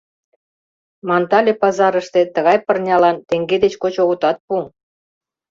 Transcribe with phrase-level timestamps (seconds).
[1.07, 4.55] Мантале пазарыште тыгай пырнялан теҥге деч коч огытат пу.